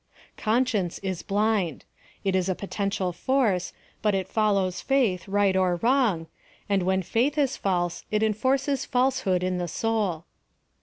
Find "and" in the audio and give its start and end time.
6.67-6.81